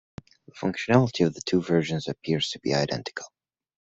[0.47, 3.27] The functionality of the two versions appears to be identical.